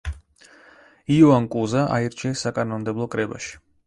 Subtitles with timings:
[1.15, 3.53] იოან კუზა აირჩიეს საკანონმდებლო კრებაში.